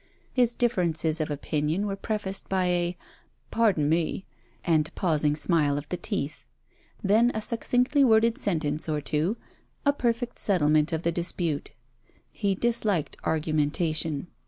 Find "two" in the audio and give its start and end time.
8.99-9.37